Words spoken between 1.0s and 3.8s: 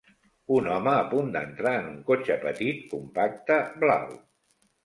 a punt d'entrar en un cotxe petit compacte